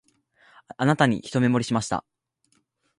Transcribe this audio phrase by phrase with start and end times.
[0.77, 2.03] あなたに一目ぼれしました